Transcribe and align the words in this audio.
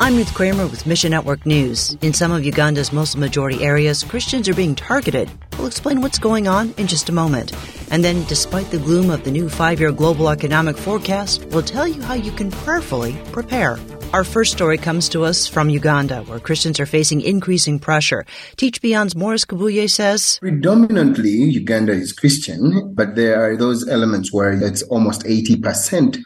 I'm 0.00 0.16
Ruth 0.16 0.32
Kramer 0.32 0.68
with 0.68 0.86
Mission 0.86 1.10
Network 1.10 1.44
News. 1.44 1.98
In 2.02 2.12
some 2.14 2.30
of 2.30 2.44
Uganda's 2.44 2.92
Muslim 2.92 3.20
majority 3.20 3.64
areas, 3.64 4.04
Christians 4.04 4.48
are 4.48 4.54
being 4.54 4.76
targeted. 4.76 5.28
We'll 5.58 5.66
explain 5.66 6.00
what's 6.00 6.20
going 6.20 6.46
on 6.46 6.72
in 6.76 6.86
just 6.86 7.08
a 7.08 7.12
moment. 7.12 7.52
And 7.90 8.04
then, 8.04 8.22
despite 8.24 8.70
the 8.70 8.78
gloom 8.78 9.10
of 9.10 9.24
the 9.24 9.32
new 9.32 9.48
five 9.48 9.80
year 9.80 9.90
global 9.90 10.28
economic 10.28 10.76
forecast, 10.76 11.44
we'll 11.46 11.64
tell 11.64 11.86
you 11.86 12.00
how 12.00 12.14
you 12.14 12.30
can 12.30 12.52
prayerfully 12.52 13.16
prepare. 13.32 13.76
Our 14.12 14.22
first 14.22 14.52
story 14.52 14.78
comes 14.78 15.08
to 15.10 15.24
us 15.24 15.48
from 15.48 15.68
Uganda, 15.68 16.22
where 16.22 16.38
Christians 16.38 16.78
are 16.78 16.86
facing 16.86 17.20
increasing 17.20 17.80
pressure. 17.80 18.24
Teach 18.56 18.80
Beyond's 18.80 19.16
Morris 19.16 19.44
Kabuye 19.44 19.90
says 19.90 20.38
Predominantly, 20.38 21.30
Uganda 21.30 21.92
is 21.92 22.12
Christian, 22.12 22.94
but 22.94 23.16
there 23.16 23.42
are 23.42 23.56
those 23.56 23.86
elements 23.88 24.32
where 24.32 24.52
it's 24.52 24.82
almost 24.82 25.24
80% 25.24 26.18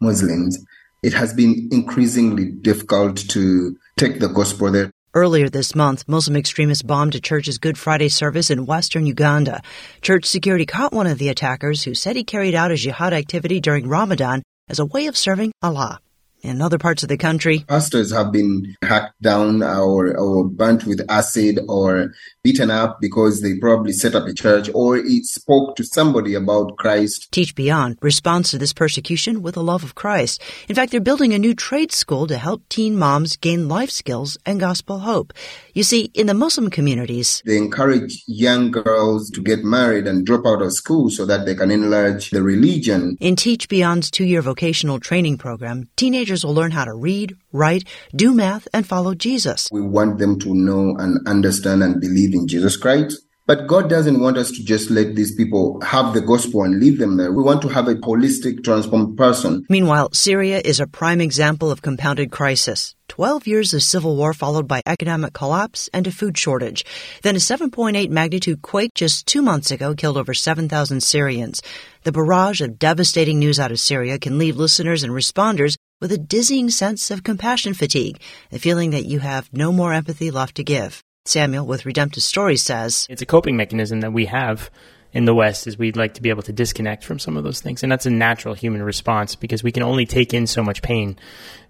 Muslims 0.00 0.64
it 1.02 1.14
has 1.14 1.32
been 1.32 1.68
increasingly 1.70 2.46
difficult 2.46 3.16
to 3.30 3.76
take 3.96 4.20
the 4.20 4.28
gospel 4.28 4.70
there. 4.70 4.90
Earlier 5.14 5.48
this 5.48 5.74
month, 5.74 6.04
Muslim 6.06 6.36
extremists 6.36 6.82
bombed 6.82 7.14
a 7.14 7.20
church's 7.20 7.58
Good 7.58 7.78
Friday 7.78 8.08
service 8.08 8.50
in 8.50 8.66
western 8.66 9.06
Uganda. 9.06 9.62
Church 10.02 10.26
security 10.26 10.66
caught 10.66 10.92
one 10.92 11.06
of 11.06 11.18
the 11.18 11.28
attackers 11.28 11.82
who 11.82 11.94
said 11.94 12.14
he 12.14 12.24
carried 12.24 12.54
out 12.54 12.70
a 12.70 12.76
jihad 12.76 13.12
activity 13.12 13.60
during 13.60 13.88
Ramadan 13.88 14.42
as 14.68 14.78
a 14.78 14.86
way 14.86 15.06
of 15.06 15.16
serving 15.16 15.52
Allah 15.62 16.00
in 16.42 16.62
other 16.62 16.78
parts 16.78 17.02
of 17.02 17.08
the 17.08 17.16
country. 17.16 17.64
Pastors 17.68 18.12
have 18.12 18.32
been 18.32 18.76
hacked 18.82 19.20
down 19.20 19.62
or, 19.62 20.16
or 20.16 20.44
burnt 20.44 20.84
with 20.84 21.04
acid 21.08 21.60
or 21.68 22.12
beaten 22.42 22.70
up 22.70 23.00
because 23.00 23.42
they 23.42 23.56
probably 23.58 23.92
set 23.92 24.14
up 24.14 24.26
a 24.26 24.32
church 24.32 24.70
or 24.74 24.96
it 24.96 25.24
spoke 25.24 25.76
to 25.76 25.84
somebody 25.84 26.34
about 26.34 26.76
Christ. 26.76 27.30
Teach 27.32 27.54
Beyond 27.54 27.98
responds 28.00 28.50
to 28.50 28.58
this 28.58 28.72
persecution 28.72 29.42
with 29.42 29.56
a 29.56 29.60
love 29.60 29.84
of 29.84 29.94
Christ. 29.94 30.42
In 30.68 30.74
fact, 30.74 30.92
they're 30.92 31.00
building 31.00 31.34
a 31.34 31.38
new 31.38 31.54
trade 31.54 31.92
school 31.92 32.26
to 32.26 32.38
help 32.38 32.68
teen 32.68 32.96
moms 32.96 33.36
gain 33.36 33.68
life 33.68 33.90
skills 33.90 34.38
and 34.46 34.60
gospel 34.60 35.00
hope. 35.00 35.32
You 35.74 35.82
see, 35.82 36.10
in 36.14 36.26
the 36.26 36.34
Muslim 36.34 36.70
communities, 36.70 37.42
they 37.44 37.56
encourage 37.56 38.22
young 38.26 38.70
girls 38.70 39.30
to 39.30 39.42
get 39.42 39.64
married 39.64 40.06
and 40.06 40.24
drop 40.24 40.46
out 40.46 40.62
of 40.62 40.72
school 40.72 41.10
so 41.10 41.26
that 41.26 41.46
they 41.46 41.54
can 41.54 41.70
enlarge 41.70 42.30
the 42.30 42.42
religion. 42.42 43.16
In 43.20 43.36
Teach 43.36 43.68
Beyond's 43.68 44.10
two 44.10 44.24
year 44.24 44.42
vocational 44.42 45.00
training 45.00 45.38
program, 45.38 45.88
teenagers 45.96 46.27
teenagers 46.28 46.44
will 46.44 46.54
learn 46.54 46.72
how 46.72 46.84
to 46.84 46.94
read, 46.94 47.36
write, 47.52 47.84
do 48.14 48.34
math, 48.34 48.68
and 48.74 48.86
follow 48.86 49.14
Jesus. 49.14 49.68
We 49.72 49.80
want 49.80 50.18
them 50.18 50.38
to 50.40 50.54
know 50.54 50.94
and 50.98 51.26
understand 51.26 51.82
and 51.82 52.00
believe 52.00 52.34
in 52.34 52.46
Jesus 52.46 52.76
Christ. 52.76 53.24
But 53.46 53.66
God 53.66 53.88
doesn't 53.88 54.20
want 54.20 54.36
us 54.36 54.50
to 54.50 54.62
just 54.62 54.90
let 54.90 55.16
these 55.16 55.34
people 55.34 55.80
have 55.80 56.12
the 56.12 56.20
gospel 56.20 56.64
and 56.64 56.78
leave 56.78 56.98
them 56.98 57.16
there. 57.16 57.32
We 57.32 57.42
want 57.42 57.62
to 57.62 57.68
have 57.68 57.88
a 57.88 57.94
holistic, 57.94 58.62
transformed 58.62 59.16
person. 59.16 59.64
Meanwhile, 59.70 60.10
Syria 60.12 60.60
is 60.62 60.80
a 60.80 60.86
prime 60.86 61.22
example 61.22 61.70
of 61.70 61.80
compounded 61.80 62.30
crisis. 62.30 62.94
12 63.08 63.46
years 63.46 63.72
of 63.72 63.82
civil 63.82 64.16
war 64.16 64.34
followed 64.34 64.68
by 64.68 64.82
economic 64.84 65.32
collapse 65.32 65.88
and 65.94 66.06
a 66.06 66.12
food 66.12 66.36
shortage. 66.36 66.84
Then 67.22 67.36
a 67.36 67.38
7.8 67.38 68.10
magnitude 68.10 68.60
quake 68.60 68.92
just 68.92 69.26
two 69.26 69.40
months 69.40 69.70
ago 69.70 69.94
killed 69.94 70.18
over 70.18 70.34
7,000 70.34 71.02
Syrians. 71.02 71.62
The 72.02 72.12
barrage 72.12 72.60
of 72.60 72.78
devastating 72.78 73.38
news 73.38 73.58
out 73.58 73.72
of 73.72 73.80
Syria 73.80 74.18
can 74.18 74.36
leave 74.36 74.58
listeners 74.58 75.02
and 75.02 75.12
responders 75.14 75.76
with 76.00 76.12
a 76.12 76.18
dizzying 76.18 76.70
sense 76.70 77.10
of 77.10 77.24
compassion 77.24 77.74
fatigue, 77.74 78.20
the 78.50 78.58
feeling 78.58 78.90
that 78.90 79.06
you 79.06 79.18
have 79.20 79.52
no 79.52 79.72
more 79.72 79.92
empathy 79.92 80.30
left 80.30 80.56
to 80.56 80.64
give. 80.64 81.02
Samuel 81.24 81.66
with 81.66 81.84
Redemptive 81.84 82.22
Stories 82.22 82.62
says 82.62 83.06
It's 83.10 83.22
a 83.22 83.26
coping 83.26 83.56
mechanism 83.56 84.00
that 84.00 84.12
we 84.12 84.26
have 84.26 84.70
in 85.12 85.24
the 85.24 85.34
West 85.34 85.66
is 85.66 85.78
we'd 85.78 85.96
like 85.96 86.14
to 86.14 86.22
be 86.22 86.30
able 86.30 86.42
to 86.42 86.52
disconnect 86.52 87.04
from 87.04 87.18
some 87.18 87.36
of 87.36 87.44
those 87.44 87.60
things. 87.60 87.82
And 87.82 87.90
that's 87.90 88.06
a 88.06 88.10
natural 88.10 88.54
human 88.54 88.82
response 88.82 89.36
because 89.36 89.62
we 89.62 89.72
can 89.72 89.82
only 89.82 90.06
take 90.06 90.34
in 90.34 90.46
so 90.46 90.62
much 90.62 90.82
pain. 90.82 91.18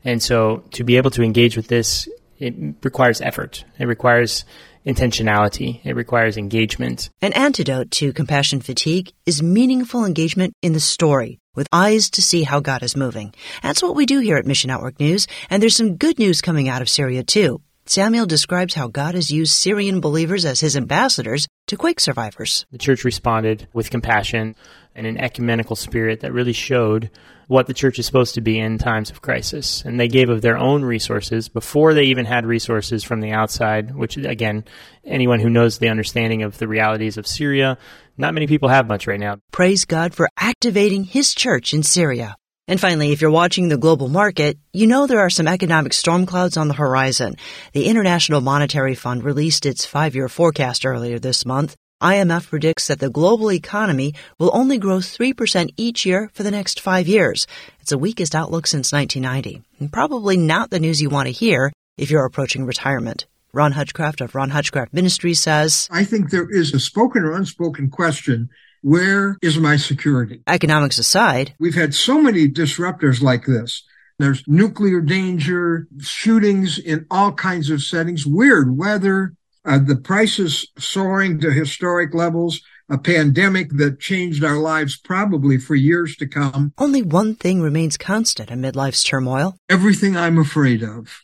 And 0.05 0.23
so 0.23 0.65
to 0.73 0.85
be 0.85 0.97
able 0.97 1.11
to 1.13 1.23
engage 1.23 1.57
with 1.57 1.69
this, 1.69 2.09
it 2.39 2.55
requires 2.83 3.21
effort. 3.21 3.65
It 3.79 3.87
requires 3.87 4.45
intentionality. 4.87 5.81
It 5.85 5.95
requires 5.95 6.37
engagement. 6.37 7.11
An 7.21 7.33
antidote 7.33 7.91
to 7.93 8.13
compassion 8.13 8.61
fatigue 8.61 9.13
is 9.27 9.43
meaningful 9.43 10.05
engagement 10.05 10.55
in 10.63 10.73
the 10.73 10.81
story 10.81 11.39
with 11.59 11.69
eyes 11.73 12.09
to 12.11 12.23
see 12.23 12.45
how 12.45 12.61
God 12.61 12.83
is 12.83 12.97
moving. 12.97 13.35
That's 13.63 13.83
what 13.83 13.97
we 13.97 14.07
do 14.07 14.21
here 14.21 14.39
at 14.39 14.47
Mission 14.47 14.69
Network 14.69 14.99
News, 14.99 15.27
and 15.51 15.61
there's 15.61 15.77
some 15.77 15.97
good 15.97 16.19
news 16.19 16.41
coming 16.41 16.69
out 16.69 16.81
of 16.81 16.89
Syria 16.89 17.23
too. 17.25 17.61
Samuel 17.89 18.27
describes 18.27 18.75
how 18.75 18.89
God 18.89 19.15
has 19.15 19.31
used 19.31 19.55
Syrian 19.55 20.01
believers 20.01 20.45
as 20.45 20.61
his 20.61 20.77
ambassadors 20.77 21.49
to 21.69 21.77
quake 21.79 22.01
survivors. 22.01 22.67
The 22.71 22.77
church 22.77 23.03
responded 23.03 23.67
with 23.73 23.89
compassion 23.89 24.57
and 24.95 25.07
an 25.07 25.17
ecumenical 25.17 25.75
spirit 25.75 26.21
that 26.21 26.35
really 26.35 26.53
showed 26.53 27.11
what 27.47 27.67
the 27.67 27.73
church 27.73 27.99
is 27.99 28.05
supposed 28.05 28.35
to 28.35 28.43
be 28.43 28.59
in 28.59 28.77
times 28.77 29.11
of 29.11 29.23
crisis. 29.23 29.83
And 29.87 29.99
they 29.99 30.07
gave 30.07 30.29
of 30.29 30.43
their 30.43 30.59
own 30.59 30.85
resources 30.85 31.49
before 31.49 31.95
they 31.95 32.05
even 32.05 32.27
had 32.27 32.45
resources 32.45 33.05
from 33.05 33.23
the 33.23 33.33
outside, 33.33 33.97
which, 33.97 34.19
again, 34.19 34.67
anyone 35.03 35.41
who 35.41 35.49
knows 35.49 35.79
the 35.79 35.89
understanding 35.89 36.43
of 36.43 36.59
the 36.59 36.69
realities 36.69 37.17
of 37.17 37.27
Syria, 37.27 37.79
not 38.19 38.35
many 38.35 38.47
people 38.47 38.69
have 38.69 38.87
much 38.87 39.07
right 39.07 39.19
now. 39.19 39.39
Praise 39.51 39.87
God 39.87 40.15
for 40.15 40.29
activating 40.37 41.05
His 41.05 41.35
church 41.35 41.73
in 41.73 41.83
Syria. 41.83 42.37
And 42.69 42.79
finally, 42.79 43.13
if 43.13 43.23
you're 43.23 43.31
watching 43.31 43.71
the 43.71 43.79
global 43.79 44.09
market, 44.09 44.59
you 44.75 44.87
know 44.87 45.07
there 45.07 45.21
are 45.21 45.31
some 45.31 45.49
economic 45.49 45.95
storm 45.95 46.27
clouds 46.27 46.59
on 46.59 46.69
the 46.69 46.75
horizon. 46.75 47.37
The 47.73 47.87
International 47.87 48.43
Monetary 48.43 48.95
Fund 48.95 49.25
released 49.25 49.65
its 49.65 49.87
five-year 49.87 50.29
forecast 50.29 50.85
earlier 50.85 51.19
this 51.19 51.47
month. 51.47 51.77
IMF 52.03 52.51
predicts 52.51 52.89
that 52.89 53.01
the 53.01 53.09
global 53.09 53.51
economy 53.51 54.15
will 54.39 54.51
only 54.53 54.77
grow 54.77 54.99
3% 54.99 55.71
each 55.79 56.05
year 56.05 56.31
for 56.35 56.43
the 56.43 56.51
next 56.51 56.79
five 56.79 57.09
years. 57.09 57.47
It's 57.81 57.91
the 57.91 57.97
weakest 57.97 58.35
outlook 58.35 58.67
since 58.67 58.93
1990, 58.93 59.63
and 59.81 59.91
probably 59.91 60.37
not 60.37 60.69
the 60.69 60.79
news 60.79 61.01
you 61.01 61.09
want 61.09 61.27
to 61.27 61.33
hear 61.33 61.73
if 61.97 62.11
you're 62.11 62.27
approaching 62.27 62.67
retirement. 62.67 63.25
Ron 63.55 63.73
Hutchcraft 63.73 64.21
of 64.21 64.35
Ron 64.35 64.51
Hutchcraft 64.51 64.93
Ministries 64.93 65.41
says, 65.41 65.89
I 65.91 66.05
think 66.05 66.31
there 66.31 66.51
is 66.51 66.75
a 66.75 66.79
spoken 66.79 67.25
or 67.25 67.33
unspoken 67.33 67.89
question 67.89 68.51
where 68.83 69.37
is 69.43 69.59
my 69.59 69.77
security? 69.77 70.43
Economics 70.47 70.99
aside, 70.99 71.55
we've 71.59 71.75
had 71.75 71.95
so 71.95 72.21
many 72.21 72.49
disruptors 72.49 73.21
like 73.21 73.47
this. 73.47 73.85
There's 74.19 74.43
nuclear 74.47 75.01
danger, 75.01 75.87
shootings 76.01 76.79
in 76.79 77.07
all 77.11 77.33
kinds 77.33 77.71
of 77.71 77.83
settings, 77.83 78.27
weird 78.27 78.77
weather, 78.77 79.35
uh, 79.65 79.79
the 79.79 79.97
prices 79.97 80.67
soaring 80.79 81.41
to 81.41 81.53
historic 81.53 82.15
levels, 82.15 82.61
a 82.89 82.99
pandemic 82.99 83.71
that 83.77 84.01
changed 84.01 84.43
our 84.43 84.57
lives 84.57 84.97
probably 84.97 85.59
for 85.59 85.75
years 85.75 86.17
to 86.17 86.27
come. 86.27 86.73
Only 86.79 87.03
one 87.03 87.35
thing 87.35 87.61
remains 87.61 87.97
constant 87.97 88.51
amid 88.51 88.75
life's 88.75 89.05
turmoil. 89.05 89.57
Everything 89.69 90.17
I'm 90.17 90.39
afraid 90.39 90.83
of, 90.83 91.21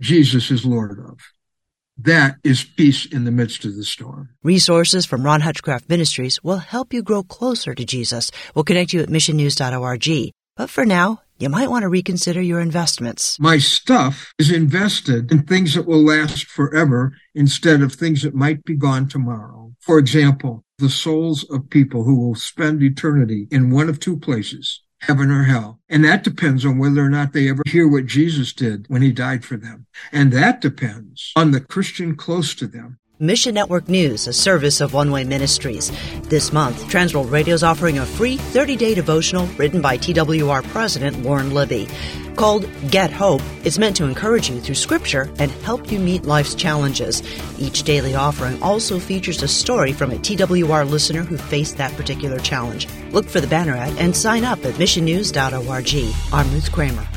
Jesus 0.00 0.50
is 0.50 0.66
Lord 0.66 0.98
of. 0.98 1.20
That 1.96 2.36
is 2.42 2.64
peace 2.64 3.06
in 3.06 3.24
the 3.24 3.30
midst 3.30 3.64
of 3.64 3.76
the 3.76 3.84
storm. 3.84 4.30
Resources 4.42 5.06
from 5.06 5.22
Ron 5.22 5.42
Hutchcraft 5.42 5.88
Ministries 5.88 6.42
will 6.42 6.58
help 6.58 6.92
you 6.92 7.02
grow 7.02 7.22
closer 7.22 7.74
to 7.74 7.84
Jesus. 7.84 8.30
We'll 8.54 8.64
connect 8.64 8.92
you 8.92 9.00
at 9.00 9.08
missionnews.org. 9.08 10.32
But 10.56 10.70
for 10.70 10.84
now, 10.84 11.22
you 11.38 11.48
might 11.48 11.70
want 11.70 11.82
to 11.82 11.88
reconsider 11.88 12.40
your 12.40 12.60
investments. 12.60 13.38
My 13.38 13.58
stuff 13.58 14.32
is 14.38 14.50
invested 14.50 15.30
in 15.30 15.44
things 15.44 15.74
that 15.74 15.86
will 15.86 16.04
last 16.04 16.46
forever 16.46 17.12
instead 17.34 17.80
of 17.80 17.92
things 17.92 18.22
that 18.22 18.34
might 18.34 18.64
be 18.64 18.74
gone 18.74 19.08
tomorrow. 19.08 19.72
For 19.80 19.98
example, 19.98 20.64
the 20.78 20.90
souls 20.90 21.44
of 21.50 21.70
people 21.70 22.04
who 22.04 22.18
will 22.18 22.34
spend 22.34 22.82
eternity 22.82 23.46
in 23.50 23.70
one 23.70 23.88
of 23.88 24.00
two 24.00 24.16
places 24.16 24.80
heaven 25.06 25.30
or 25.30 25.44
hell. 25.44 25.80
And 25.88 26.04
that 26.04 26.24
depends 26.24 26.64
on 26.64 26.78
whether 26.78 27.04
or 27.04 27.10
not 27.10 27.32
they 27.32 27.48
ever 27.48 27.62
hear 27.66 27.86
what 27.86 28.06
Jesus 28.06 28.52
did 28.52 28.86
when 28.88 29.02
he 29.02 29.12
died 29.12 29.44
for 29.44 29.56
them. 29.56 29.86
And 30.12 30.32
that 30.32 30.60
depends 30.60 31.32
on 31.36 31.50
the 31.50 31.60
Christian 31.60 32.16
close 32.16 32.54
to 32.56 32.66
them. 32.66 32.98
Mission 33.20 33.54
Network 33.54 33.88
News, 33.88 34.26
a 34.26 34.32
service 34.32 34.80
of 34.80 34.92
One 34.92 35.12
Way 35.12 35.22
Ministries. 35.22 35.92
This 36.22 36.52
month, 36.52 36.82
Transworld 36.88 37.30
Radio 37.30 37.54
is 37.54 37.62
offering 37.62 37.98
a 37.98 38.04
free 38.04 38.38
30 38.38 38.74
day 38.74 38.92
devotional 38.92 39.46
written 39.56 39.80
by 39.80 39.96
TWR 39.96 40.64
President 40.70 41.22
Lauren 41.22 41.54
Libby. 41.54 41.86
Called 42.34 42.68
Get 42.90 43.12
Hope, 43.12 43.40
it's 43.62 43.78
meant 43.78 43.94
to 43.98 44.04
encourage 44.04 44.50
you 44.50 44.60
through 44.60 44.74
Scripture 44.74 45.30
and 45.38 45.52
help 45.62 45.92
you 45.92 46.00
meet 46.00 46.24
life's 46.24 46.56
challenges. 46.56 47.22
Each 47.56 47.84
daily 47.84 48.16
offering 48.16 48.60
also 48.60 48.98
features 48.98 49.44
a 49.44 49.48
story 49.48 49.92
from 49.92 50.10
a 50.10 50.16
TWR 50.16 50.90
listener 50.90 51.22
who 51.22 51.36
faced 51.36 51.76
that 51.76 51.92
particular 51.92 52.40
challenge. 52.40 52.88
Look 53.12 53.26
for 53.26 53.40
the 53.40 53.46
banner 53.46 53.76
ad 53.76 53.96
and 53.96 54.16
sign 54.16 54.42
up 54.42 54.64
at 54.64 54.74
missionnews.org. 54.74 56.14
I'm 56.32 56.52
Ruth 56.52 56.72
Kramer. 56.72 57.13